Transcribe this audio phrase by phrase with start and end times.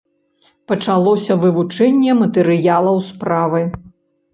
[0.71, 3.61] Пачалося вывучэнне матэрыялаў справы.